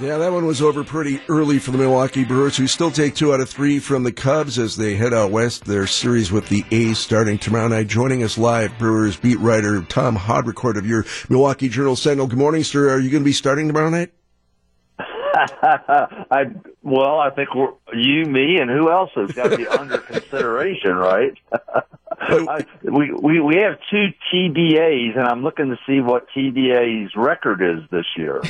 Yeah, 0.00 0.18
that 0.18 0.32
one 0.32 0.46
was 0.46 0.62
over 0.62 0.84
pretty 0.84 1.20
early 1.28 1.58
for 1.58 1.72
the 1.72 1.78
Milwaukee 1.78 2.24
Brewers, 2.24 2.56
who 2.56 2.68
still 2.68 2.92
take 2.92 3.16
two 3.16 3.34
out 3.34 3.40
of 3.40 3.50
three 3.50 3.80
from 3.80 4.04
the 4.04 4.12
Cubs 4.12 4.56
as 4.56 4.76
they 4.76 4.94
head 4.94 5.12
out 5.12 5.32
west. 5.32 5.64
Their 5.64 5.88
series 5.88 6.30
with 6.30 6.48
the 6.48 6.64
A's 6.70 6.98
starting 6.98 7.36
tomorrow 7.36 7.66
night. 7.66 7.88
Joining 7.88 8.22
us 8.22 8.38
live, 8.38 8.78
Brewers 8.78 9.16
beat 9.16 9.40
writer 9.40 9.82
Tom 9.82 10.16
Haudricourt 10.16 10.76
of 10.76 10.86
your 10.86 11.04
Milwaukee 11.28 11.68
Journal 11.68 11.96
Sentinel. 11.96 12.28
Good 12.28 12.38
morning, 12.38 12.62
sir. 12.62 12.90
Are 12.90 13.00
you 13.00 13.10
going 13.10 13.24
to 13.24 13.28
be 13.28 13.32
starting 13.32 13.66
tomorrow 13.66 13.90
night? 13.90 14.12
I 15.00 16.44
well, 16.84 17.18
I 17.18 17.30
think 17.30 17.52
we're, 17.56 17.72
you, 17.92 18.24
me, 18.24 18.58
and 18.60 18.70
who 18.70 18.92
else 18.92 19.10
has 19.16 19.32
got 19.32 19.50
to 19.50 19.56
be 19.56 19.66
under 19.66 19.98
consideration, 19.98 20.94
right? 20.94 21.32
I, 22.28 22.66
we 22.82 23.10
we 23.12 23.40
we 23.40 23.56
have 23.56 23.78
two 23.90 24.08
TBAs, 24.32 25.16
and 25.16 25.26
I'm 25.26 25.42
looking 25.42 25.70
to 25.70 25.78
see 25.86 26.00
what 26.00 26.26
TBA's 26.36 27.16
record 27.16 27.62
is 27.62 27.88
this 27.90 28.04
year. 28.16 28.42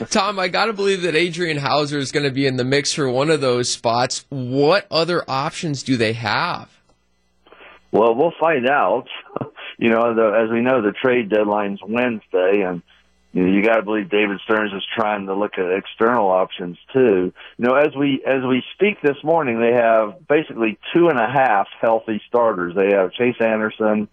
Tom, 0.10 0.38
I 0.38 0.48
got 0.48 0.66
to 0.66 0.72
believe 0.72 1.02
that 1.02 1.14
Adrian 1.14 1.58
Houser 1.58 1.98
is 1.98 2.10
going 2.10 2.24
to 2.24 2.32
be 2.32 2.46
in 2.46 2.56
the 2.56 2.64
mix 2.64 2.92
for 2.92 3.08
one 3.08 3.30
of 3.30 3.40
those 3.40 3.70
spots. 3.70 4.24
What 4.30 4.86
other 4.90 5.22
options 5.28 5.82
do 5.82 5.96
they 5.96 6.14
have? 6.14 6.70
Well, 7.92 8.14
we'll 8.16 8.34
find 8.40 8.68
out. 8.68 9.06
you 9.78 9.90
know, 9.90 10.14
the, 10.14 10.44
as 10.44 10.50
we 10.50 10.60
know, 10.60 10.82
the 10.82 10.92
trade 10.92 11.30
deadline's 11.30 11.80
Wednesday, 11.86 12.62
and 12.62 12.82
you 13.34 13.42
know, 13.42 13.52
you 13.52 13.62
got 13.64 13.76
to 13.76 13.82
believe 13.82 14.08
David 14.08 14.38
Stearns 14.44 14.72
is 14.72 14.84
trying 14.96 15.26
to 15.26 15.34
look 15.34 15.58
at 15.58 15.66
external 15.72 16.28
options 16.28 16.78
too. 16.92 17.32
You 17.58 17.64
know, 17.66 17.74
as 17.74 17.94
we 17.96 18.22
as 18.24 18.44
we 18.48 18.62
speak 18.74 19.02
this 19.02 19.16
morning, 19.24 19.60
they 19.60 19.72
have 19.72 20.26
basically 20.28 20.78
two 20.94 21.08
and 21.08 21.18
a 21.18 21.26
half 21.26 21.66
healthy 21.80 22.22
starters. 22.28 22.76
They 22.76 22.94
have 22.94 23.12
Chase 23.12 23.34
Anderson, 23.40 24.08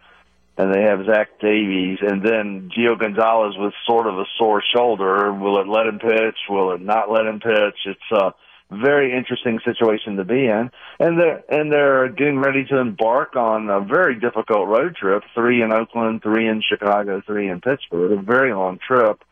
and 0.57 0.73
they 0.73 0.81
have 0.81 1.05
Zach 1.05 1.39
Davies, 1.39 1.99
and 2.02 2.23
then 2.23 2.71
Gio 2.75 2.99
Gonzalez 2.99 3.53
with 3.59 3.73
sort 3.85 4.07
of 4.07 4.17
a 4.17 4.25
sore 4.39 4.63
shoulder. 4.75 5.31
Will 5.31 5.61
it 5.61 5.67
let 5.67 5.85
him 5.85 5.99
pitch? 5.99 6.38
Will 6.49 6.72
it 6.72 6.81
not 6.81 7.11
let 7.11 7.27
him 7.27 7.39
pitch? 7.39 7.77
It's 7.85 8.11
uh 8.11 8.31
very 8.71 9.16
interesting 9.16 9.59
situation 9.66 10.16
to 10.16 10.23
be 10.23 10.45
in. 10.45 10.72
And 11.00 11.19
they're 11.19 11.44
and 11.50 11.72
they're 11.72 12.09
getting 12.09 12.39
ready 12.39 12.64
to 12.66 12.78
embark 12.78 13.36
on 13.36 13.69
a 13.69 13.81
very 13.81 14.19
difficult 14.19 14.67
road 14.67 14.95
trip, 14.95 15.23
three 15.36 15.61
in 15.61 15.73
Oakland, 15.73 16.23
three 16.23 16.47
in 16.47 16.61
Chicago, 16.67 17.22
three 17.25 17.50
in 17.50 17.61
Pittsburgh, 17.61 18.11
a 18.11 18.22
very 18.22 18.53
long 18.53 18.80
trip. 18.86 19.23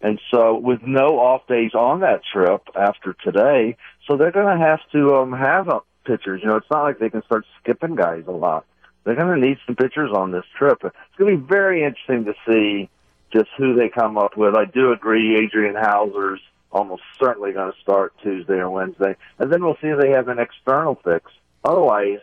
And 0.00 0.20
so 0.30 0.56
with 0.56 0.82
no 0.82 1.18
off 1.18 1.46
days 1.48 1.74
on 1.74 2.00
that 2.00 2.20
trip 2.32 2.62
after 2.76 3.14
today, 3.24 3.76
so 4.06 4.16
they're 4.16 4.32
gonna 4.32 4.58
have 4.58 4.80
to 4.92 5.16
um 5.16 5.32
have 5.32 5.68
uh, 5.68 5.80
pitchers. 6.04 6.40
You 6.42 6.50
know, 6.50 6.56
it's 6.56 6.70
not 6.70 6.84
like 6.84 6.98
they 6.98 7.10
can 7.10 7.24
start 7.24 7.44
skipping 7.60 7.96
guys 7.96 8.24
a 8.28 8.32
lot. 8.32 8.66
They're 9.04 9.16
gonna 9.16 9.36
need 9.36 9.58
some 9.66 9.74
pitchers 9.74 10.10
on 10.14 10.30
this 10.30 10.44
trip. 10.56 10.78
It's 10.84 11.16
gonna 11.18 11.36
be 11.36 11.42
very 11.42 11.82
interesting 11.82 12.24
to 12.26 12.34
see 12.46 12.88
just 13.32 13.48
who 13.58 13.74
they 13.74 13.88
come 13.88 14.16
up 14.16 14.36
with. 14.36 14.54
I 14.54 14.64
do 14.66 14.92
agree 14.92 15.36
Adrian 15.36 15.74
Houser's 15.74 16.40
almost 16.76 17.02
certainly 17.18 17.52
going 17.52 17.72
to 17.72 17.80
start 17.80 18.12
Tuesday 18.22 18.54
or 18.54 18.70
Wednesday, 18.70 19.16
and 19.38 19.52
then 19.52 19.64
we'll 19.64 19.76
see 19.80 19.88
if 19.88 20.00
they 20.00 20.10
have 20.10 20.28
an 20.28 20.38
external 20.38 20.96
fix. 21.02 21.30
Otherwise, 21.64 22.18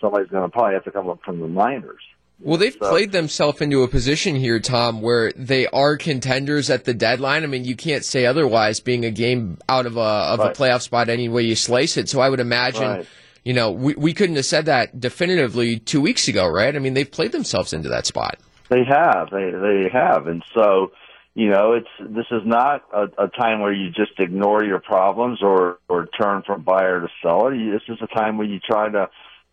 somebody's 0.00 0.28
going 0.28 0.42
to 0.42 0.48
probably 0.48 0.74
have 0.74 0.84
to 0.84 0.90
come 0.90 1.08
up 1.08 1.20
from 1.24 1.40
the 1.40 1.46
minors. 1.46 2.02
Well, 2.40 2.58
they've 2.58 2.72
so. 2.72 2.90
played 2.90 3.12
themselves 3.12 3.60
into 3.60 3.84
a 3.84 3.88
position 3.88 4.34
here, 4.34 4.58
Tom, 4.58 5.00
where 5.00 5.30
they 5.36 5.68
are 5.68 5.96
contenders 5.96 6.70
at 6.70 6.84
the 6.84 6.94
deadline. 6.94 7.44
I 7.44 7.46
mean, 7.46 7.64
you 7.64 7.76
can't 7.76 8.04
say 8.04 8.26
otherwise, 8.26 8.80
being 8.80 9.04
a 9.04 9.12
game 9.12 9.58
out 9.68 9.86
of 9.86 9.96
a 9.96 10.00
of 10.00 10.40
right. 10.40 10.56
a 10.56 10.60
playoff 10.60 10.82
spot 10.82 11.08
any 11.08 11.28
way 11.28 11.42
you 11.42 11.54
slice 11.54 11.96
it. 11.96 12.08
So 12.08 12.20
I 12.20 12.28
would 12.28 12.40
imagine, 12.40 12.82
right. 12.82 13.06
you 13.44 13.52
know, 13.52 13.70
we 13.70 13.94
we 13.94 14.12
couldn't 14.12 14.36
have 14.36 14.46
said 14.46 14.66
that 14.66 14.98
definitively 14.98 15.78
two 15.78 16.00
weeks 16.00 16.26
ago, 16.26 16.48
right? 16.48 16.74
I 16.74 16.80
mean, 16.80 16.94
they've 16.94 17.10
played 17.10 17.30
themselves 17.30 17.72
into 17.72 17.88
that 17.90 18.06
spot. 18.06 18.38
They 18.70 18.84
have, 18.88 19.30
they 19.30 19.50
they 19.50 19.88
have, 19.92 20.26
and 20.26 20.42
so 20.52 20.90
you 21.34 21.50
know, 21.50 21.72
it's 21.72 21.88
this 21.98 22.26
is 22.30 22.42
not 22.44 22.82
a, 22.92 23.24
a 23.24 23.28
time 23.28 23.60
where 23.60 23.72
you 23.72 23.90
just 23.90 24.18
ignore 24.18 24.62
your 24.64 24.80
problems 24.80 25.38
or 25.42 25.78
or 25.88 26.06
turn 26.06 26.42
from 26.46 26.62
buyer 26.62 27.00
to 27.00 27.08
seller. 27.22 27.54
You, 27.54 27.72
this 27.72 27.82
is 27.88 27.98
a 28.02 28.06
time 28.14 28.36
where 28.36 28.46
you 28.46 28.60
try 28.60 28.90
to 28.90 29.08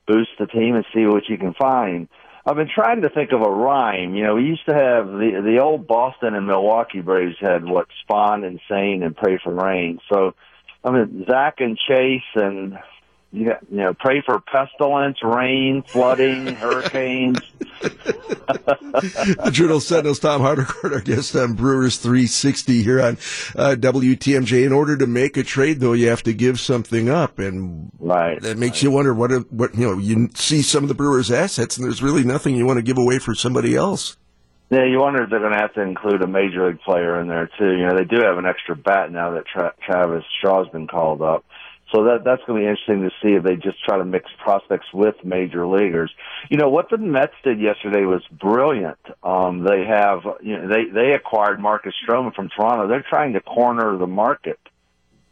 boost 0.06 0.32
the 0.40 0.48
team 0.48 0.76
and 0.76 0.86
see 0.94 1.06
what 1.06 1.30
you 1.30 1.38
can 1.38 1.54
find. 1.54 2.10
I've 2.46 2.56
been 2.56 2.70
trying 2.74 3.02
to 3.02 3.10
think 3.10 3.32
of 3.32 3.42
a 3.42 3.50
rhyme. 3.50 4.16
You 4.16 4.24
know, 4.24 4.36
we 4.36 4.44
used 4.44 4.66
to 4.68 4.74
have 4.74 5.06
the 5.08 5.42
the 5.44 5.62
old 5.62 5.88
Boston 5.88 6.36
and 6.36 6.48
Milwaukee 6.48 7.02
Braves 7.02 7.36
had 7.40 7.64
what 7.64 7.88
Spahn, 8.04 8.46
Insane, 8.46 9.04
and 9.04 9.16
Pray 9.16 9.40
for 9.42 9.54
Rain. 9.54 10.00
So, 10.12 10.36
I 10.84 10.92
mean, 10.92 11.26
Zach 11.30 11.56
and 11.60 11.78
Chase 11.78 12.22
and 12.36 12.78
you, 13.32 13.54
you 13.70 13.78
know, 13.78 13.94
pray 13.94 14.22
for 14.26 14.40
pestilence, 14.40 15.18
rain, 15.24 15.84
flooding, 15.84 16.48
hurricanes. 16.56 17.38
the 17.80 19.50
Journal 19.52 19.80
Sentinel's 19.80 20.20
Tom 20.20 20.42
Haudricourt, 20.42 20.94
our 20.94 21.02
guest 21.02 21.36
on 21.36 21.54
Brewers 21.54 21.98
360 21.98 22.82
here 22.82 23.00
on 23.00 23.14
uh, 23.56 23.76
WTMJ. 23.78 24.66
In 24.66 24.74
order 24.74 24.98
to 24.98 25.06
make 25.06 25.38
a 25.38 25.44
trade, 25.44 25.80
though, 25.80 25.94
you 25.94 26.10
have 26.10 26.24
to 26.24 26.34
give 26.34 26.60
something 26.60 27.10
up, 27.10 27.38
and 27.38 27.92
right 28.00 28.42
that 28.42 28.58
makes 28.58 28.78
right. 28.78 28.84
you 28.84 28.92
wonder 28.92 29.14
what 29.14 29.32
what 29.52 29.76
you 29.76 29.86
know. 29.86 29.98
You 29.98 30.30
see 30.34 30.64
some 30.64 30.84
of 30.84 30.88
the 30.88 30.96
Brewers' 30.96 31.32
assets, 31.32 31.78
and 31.78 31.86
there's 31.86 32.02
really 32.02 32.24
nothing 32.24 32.56
you 32.56 32.66
want 32.66 32.78
to 32.78 32.84
give 32.84 32.98
away 32.98 33.20
for 33.20 33.36
somebody 33.36 33.76
else. 33.76 34.18
Yeah, 34.72 34.86
you 34.86 35.00
wonder 35.00 35.24
if 35.24 35.32
they're 35.32 35.40
going 35.40 35.54
to 35.54 35.60
have 35.60 35.74
to 35.74 35.82
include 35.82 36.22
a 36.22 36.28
major 36.28 36.68
league 36.68 36.80
player 36.82 37.20
in 37.20 37.28
there 37.28 37.50
too. 37.58 37.72
You 37.72 37.88
know, 37.88 37.98
they 37.98 38.04
do 38.04 38.22
have 38.24 38.38
an 38.38 38.46
extra 38.46 38.76
bat 38.76 39.12
now 39.12 39.32
that 39.32 39.46
Tra- 39.48 39.74
Travis 39.84 40.24
Shaw's 40.44 40.68
been 40.70 40.88
called 40.88 41.24
up. 41.24 41.44
So 41.92 42.04
that 42.04 42.24
that's 42.24 42.42
going 42.46 42.62
to 42.62 42.66
be 42.66 42.70
interesting 42.70 43.02
to 43.02 43.10
see 43.22 43.34
if 43.34 43.44
they 43.44 43.56
just 43.56 43.84
try 43.84 43.98
to 43.98 44.06
mix 44.06 44.30
prospects 44.44 44.86
with 44.94 45.16
major 45.24 45.66
leaguers. 45.66 46.12
You 46.50 46.58
know 46.58 46.70
what 46.70 46.90
the 46.90 46.98
Mets 46.98 47.34
did 47.44 47.60
yesterday 47.60 48.06
was 48.06 48.22
brilliant. 48.32 49.00
Um, 49.24 49.64
they 49.64 49.86
have 49.86 50.22
you 50.42 50.58
know 50.58 50.68
they 50.68 50.86
they 50.86 51.14
acquired 51.14 51.60
Marcus 51.60 51.94
Stroman 52.08 52.36
from 52.36 52.50
Toronto. 52.50 52.88
They're 52.88 53.06
trying 53.08 53.34
to 53.34 53.42
corner 53.42 53.98
the 53.98 54.08
market. 54.08 54.60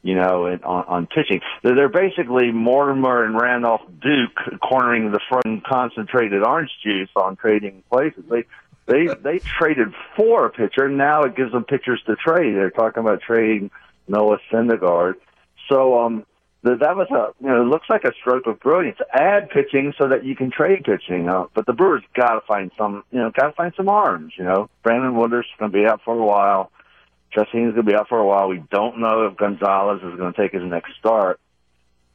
You 0.04 0.16
know, 0.16 0.46
on, 0.46 0.86
on 0.88 1.08
pitching, 1.08 1.42
they're, 1.64 1.76
they're 1.76 1.90
basically 1.90 2.52
Mortimer 2.52 3.26
and 3.26 3.36
Randolph 3.36 3.82
Duke 4.02 4.60
cornering 4.62 5.12
the 5.12 5.20
front 5.28 5.66
concentrated 5.66 6.44
orange 6.44 6.72
juice 6.82 7.10
on 7.16 7.36
trading 7.36 7.84
places. 7.90 8.24
They 8.30 8.46
they 8.88 9.08
they 9.22 9.40
traded 9.40 9.94
for 10.16 10.46
a 10.46 10.50
pitcher. 10.50 10.88
Now 10.88 11.24
it 11.24 11.36
gives 11.36 11.52
them 11.52 11.66
pitchers 11.66 12.02
to 12.06 12.16
trade. 12.16 12.56
They're 12.56 12.72
talking 12.72 13.02
about 13.02 13.22
trading 13.22 13.70
Noah 14.08 14.40
Syndergaard. 14.52 15.16
So 15.70 16.00
um, 16.00 16.26
that 16.76 16.96
was 16.96 17.08
a 17.12 17.34
you 17.44 17.50
know 17.50 17.62
it 17.62 17.66
looks 17.66 17.90
like 17.90 18.04
a 18.04 18.14
stroke 18.20 18.48
of 18.48 18.60
brilliance. 18.60 18.98
Add 19.14 19.50
pitching 19.50 19.94
so 19.98 20.08
that 20.10 20.26
you 20.26 20.36
can 20.36 20.52
trade 20.52 20.84
pitching. 20.84 21.30
Uh, 21.30 21.46
but 21.54 21.66
the 21.66 21.74
Brewers 21.74 22.04
got 22.16 22.34
to 22.34 22.42
find 22.48 22.72
some 22.78 23.04
you 23.12 23.20
know 23.20 23.32
got 23.32 23.48
to 23.48 23.54
find 23.54 23.74
some 23.76 23.90
arms. 23.90 24.34
You 24.38 24.44
know, 24.44 24.70
Brandon 24.84 25.16
Woodruff's 25.16 25.48
going 25.60 25.72
to 25.72 25.78
be 25.78 25.86
out 25.86 26.02
for 26.04 26.14
a 26.14 26.24
while. 26.24 26.72
Chacín's 27.36 27.74
going 27.74 27.76
to 27.76 27.84
be 27.84 27.96
out 27.96 28.08
for 28.08 28.18
a 28.18 28.26
while. 28.26 28.48
We 28.48 28.64
don't 28.72 29.00
know 29.00 29.28
if 29.28 29.38
Gonzalez 29.38 30.02
is 30.02 30.18
going 30.18 30.34
to 30.34 30.42
take 30.42 30.54
his 30.54 30.64
next 30.64 30.94
start. 31.00 31.40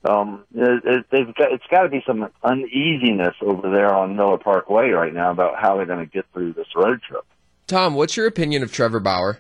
Um, 0.05 0.45
it, 0.55 0.83
it, 0.85 1.07
they've 1.11 1.35
got, 1.35 1.53
it's 1.53 1.67
got 1.71 1.83
to 1.83 1.89
be 1.89 2.03
some 2.07 2.29
uneasiness 2.43 3.37
over 3.41 3.71
there 3.71 3.95
on 3.95 4.17
Miller 4.17 4.39
Park 4.39 4.69
Way 4.69 4.91
right 4.91 5.15
now 5.15 5.31
about 5.31 5.61
how 5.61 5.77
they're 5.77 5.87
going 5.87 6.05
to 6.05 6.11
get 6.11 6.25
through 6.33 6.55
this 6.55 6.67
road 6.75 7.01
trip. 7.09 7.25
Tom, 7.69 7.95
what's 7.95 8.17
your 8.17 8.27
opinion 8.27 8.63
of 8.63 8.73
Trevor 8.73 9.01
Bauer? 9.01 9.39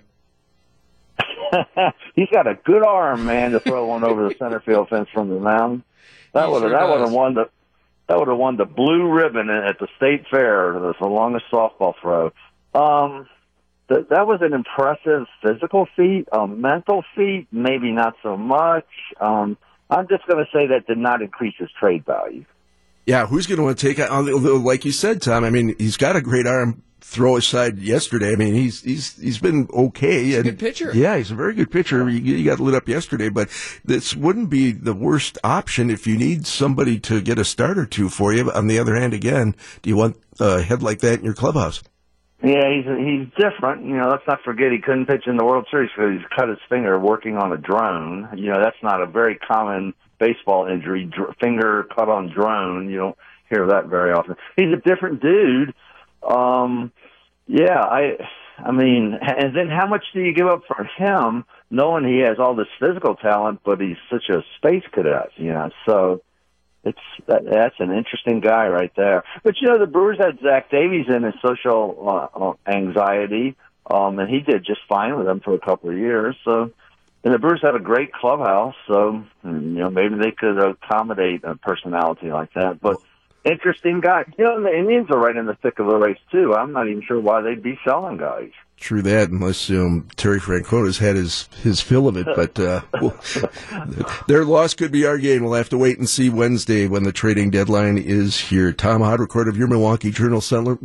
he's 2.14 2.28
got 2.32 2.46
a 2.46 2.54
good 2.54 2.84
arm, 2.84 3.26
man, 3.26 3.52
to 3.52 3.60
throw 3.60 3.86
one 3.86 4.04
over 4.04 4.28
the 4.28 4.34
center 4.38 4.60
field 4.60 4.88
fence 4.88 5.08
from 5.12 5.28
the 5.28 5.38
mound. 5.38 5.82
That 6.32 6.50
would 6.50 6.62
have 6.62 6.70
sure 6.70 6.78
that 6.78 6.88
would 6.88 7.00
have 7.00 7.12
won 7.12 7.34
the 7.34 7.50
that 8.08 8.18
would 8.18 8.28
have 8.28 8.38
won 8.38 8.56
the 8.56 8.64
blue 8.64 9.10
ribbon 9.10 9.48
at 9.50 9.78
the 9.78 9.88
state 9.96 10.26
fair. 10.30 10.78
That's 10.80 10.98
the 10.98 11.06
longest 11.06 11.46
softball 11.52 11.94
throw. 12.00 12.32
Um, 12.74 13.28
that 13.88 14.08
that 14.10 14.26
was 14.26 14.40
an 14.42 14.52
impressive 14.52 15.26
physical 15.42 15.86
feat. 15.96 16.28
A 16.32 16.46
mental 16.46 17.04
feat, 17.14 17.48
maybe 17.52 17.92
not 17.92 18.14
so 18.22 18.36
much. 18.36 18.86
Um, 19.20 19.56
I'm 19.90 20.08
just 20.08 20.26
going 20.26 20.44
to 20.44 20.50
say 20.52 20.68
that 20.68 20.86
did 20.86 20.98
not 20.98 21.20
increase 21.20 21.54
his 21.58 21.68
trade 21.78 22.06
value. 22.06 22.44
Yeah, 23.06 23.26
who's 23.26 23.46
going 23.46 23.58
to 23.58 23.64
want 23.64 23.78
to 23.78 23.86
take 23.86 23.98
on? 23.98 24.64
Like 24.64 24.84
you 24.84 24.92
said, 24.92 25.22
Tom. 25.22 25.44
I 25.44 25.50
mean, 25.50 25.74
he's 25.78 25.96
got 25.96 26.16
a 26.16 26.20
great 26.20 26.46
arm 26.46 26.82
throw 27.00 27.36
aside 27.36 27.78
yesterday. 27.78 28.32
I 28.32 28.36
mean, 28.36 28.54
he's 28.54 28.82
he's 28.82 29.16
he's 29.18 29.38
been 29.38 29.68
okay. 29.72 30.24
He's 30.24 30.36
and, 30.36 30.44
good 30.44 30.58
pitcher. 30.58 30.92
Yeah, 30.94 31.16
he's 31.16 31.30
a 31.30 31.34
very 31.34 31.54
good 31.54 31.70
pitcher. 31.70 32.08
You, 32.08 32.18
you, 32.36 32.44
got 32.44 32.60
lit 32.60 32.74
up 32.74 32.88
yesterday, 32.88 33.28
but 33.28 33.48
this 33.84 34.14
wouldn't 34.14 34.50
be 34.50 34.72
the 34.72 34.94
worst 34.94 35.36
option 35.44 35.90
if 35.90 36.06
you 36.06 36.16
need 36.16 36.46
somebody 36.46 36.98
to 37.00 37.20
get 37.20 37.38
a 37.38 37.44
start 37.44 37.76
or 37.76 37.86
two 37.86 38.08
for 38.08 38.32
you. 38.32 38.50
On 38.52 38.66
the 38.66 38.78
other 38.78 38.94
hand, 38.94 39.14
again, 39.14 39.54
do 39.82 39.90
you 39.90 39.96
want 39.96 40.16
a 40.40 40.62
head 40.62 40.82
like 40.82 41.00
that 41.00 41.18
in 41.18 41.24
your 41.24 41.34
clubhouse? 41.34 41.82
Yeah, 42.42 42.64
he's 42.74 42.86
he's 42.86 43.28
different. 43.36 43.84
You 43.84 43.96
know, 43.98 44.08
let's 44.08 44.26
not 44.26 44.38
forget 44.44 44.72
he 44.72 44.78
couldn't 44.78 45.06
pitch 45.06 45.24
in 45.26 45.36
the 45.36 45.44
World 45.44 45.66
Series 45.70 45.90
because 45.94 46.12
he's 46.12 46.28
cut 46.36 46.48
his 46.48 46.58
finger 46.68 46.98
working 46.98 47.36
on 47.36 47.52
a 47.52 47.56
drone. 47.56 48.28
You 48.36 48.50
know, 48.50 48.60
that's 48.62 48.82
not 48.82 49.00
a 49.00 49.06
very 49.06 49.36
common 49.36 49.94
baseball 50.22 50.66
injury. 50.66 51.04
Dr- 51.04 51.34
finger 51.40 51.88
cut 51.94 52.08
on 52.08 52.30
drone. 52.32 52.88
You 52.88 52.98
don't 52.98 53.18
hear 53.50 53.66
that 53.72 53.86
very 53.86 54.12
often. 54.12 54.36
He's 54.56 54.72
a 54.72 54.80
different 54.88 55.20
dude. 55.20 55.74
Um, 56.22 56.92
yeah, 57.46 57.80
I, 57.80 58.02
I 58.58 58.70
mean, 58.70 59.18
and 59.20 59.56
then 59.56 59.68
how 59.68 59.86
much 59.88 60.04
do 60.14 60.20
you 60.20 60.32
give 60.32 60.46
up 60.46 60.62
for 60.66 60.84
him, 60.84 61.44
knowing 61.70 62.04
he 62.04 62.20
has 62.28 62.38
all 62.38 62.54
this 62.54 62.72
physical 62.78 63.14
talent, 63.16 63.60
but 63.64 63.80
he's 63.80 64.00
such 64.10 64.28
a 64.30 64.44
space 64.56 64.84
cadet, 64.92 65.30
you 65.36 65.52
know? 65.52 65.70
So 65.86 66.22
it's 66.84 67.06
that, 67.26 67.42
that's 67.44 67.78
an 67.78 67.92
interesting 67.92 68.40
guy 68.40 68.68
right 68.68 68.92
there. 68.96 69.24
But 69.44 69.54
you 69.60 69.68
know, 69.68 69.78
the 69.78 69.86
Brewers 69.86 70.18
had 70.18 70.38
Zach 70.40 70.70
Davies 70.70 71.06
in 71.08 71.22
his 71.22 71.34
social 71.44 71.84
uh, 72.08 72.38
uh 72.38 72.54
anxiety. 72.66 73.56
um, 73.90 74.18
and 74.18 74.28
he 74.28 74.40
did 74.40 74.64
just 74.64 74.80
fine 74.88 75.16
with 75.16 75.26
them 75.26 75.40
for 75.40 75.54
a 75.54 75.58
couple 75.60 75.90
of 75.90 75.96
years. 75.96 76.36
So, 76.44 76.70
and 77.24 77.32
the 77.32 77.38
Brewers 77.38 77.60
have 77.62 77.74
a 77.74 77.80
great 77.80 78.12
clubhouse, 78.12 78.74
so 78.86 79.24
you 79.44 79.50
know 79.50 79.90
maybe 79.90 80.16
they 80.16 80.32
could 80.32 80.58
accommodate 80.58 81.44
a 81.44 81.56
personality 81.56 82.30
like 82.30 82.52
that. 82.54 82.80
But 82.80 82.96
interesting 83.44 84.00
guy. 84.00 84.24
You 84.38 84.44
know, 84.44 84.62
the 84.62 84.76
Indians 84.76 85.08
are 85.10 85.18
right 85.18 85.36
in 85.36 85.46
the 85.46 85.54
thick 85.54 85.78
of 85.78 85.86
the 85.86 85.96
race 85.96 86.18
too. 86.30 86.54
I'm 86.54 86.72
not 86.72 86.88
even 86.88 87.02
sure 87.02 87.20
why 87.20 87.40
they'd 87.42 87.62
be 87.62 87.78
selling 87.84 88.16
guys. 88.16 88.50
True 88.76 89.02
that, 89.02 89.30
unless 89.30 89.70
um, 89.70 90.08
Terry 90.16 90.40
Francona's 90.40 90.98
had 90.98 91.14
his, 91.14 91.48
his 91.62 91.80
fill 91.80 92.08
of 92.08 92.16
it. 92.16 92.26
But 92.34 92.58
uh, 92.58 92.80
well, 93.00 93.16
their 94.26 94.44
loss 94.44 94.74
could 94.74 94.90
be 94.90 95.06
our 95.06 95.18
gain. 95.18 95.44
We'll 95.44 95.52
have 95.52 95.68
to 95.68 95.78
wait 95.78 95.98
and 95.98 96.08
see 96.08 96.28
Wednesday 96.28 96.88
when 96.88 97.04
the 97.04 97.12
trading 97.12 97.50
deadline 97.50 97.98
is 97.98 98.40
here. 98.40 98.72
Tom 98.72 99.00
Haudricourt 99.02 99.48
of 99.48 99.56
your 99.56 99.68
Milwaukee 99.68 100.10
Journal 100.10 100.40
Sentinel, 100.40 100.78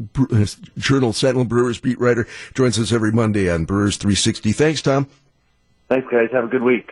Journal 0.78 1.14
Sentinel 1.14 1.46
Brewers 1.46 1.80
beat 1.80 2.00
writer 2.00 2.28
joins 2.54 2.78
us 2.78 2.92
every 2.92 3.12
Monday 3.12 3.50
on 3.50 3.66
Brewers 3.66 3.98
360. 3.98 4.52
Thanks, 4.52 4.84
Tom. 4.84 5.08
Thanks, 5.90 6.08
guys. 6.12 6.30
Have 6.34 6.46
a 6.46 6.50
good 6.50 6.64
week. 6.64 6.90